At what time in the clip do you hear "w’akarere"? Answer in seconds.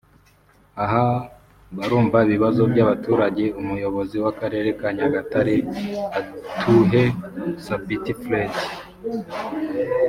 4.23-4.69